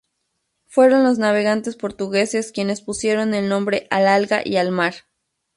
[0.65, 4.95] Fueron los navegantes portugueses quienes pusieron el nombre al alga y al mar.